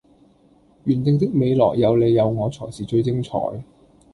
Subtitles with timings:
[0.85, 3.37] 原定的未來有你有我才是最精彩